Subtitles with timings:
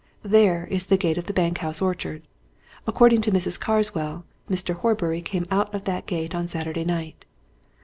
[0.23, 2.23] There is the gate of the bank house orchard.
[2.87, 3.59] According to Mrs.
[3.59, 4.73] Carswell, Mr.
[4.73, 7.23] Horbury came out of that gate on Saturday night.